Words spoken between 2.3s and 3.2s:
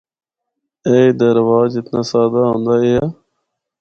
ہوندا ایہا۔